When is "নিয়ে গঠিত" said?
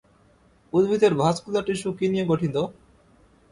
2.07-2.55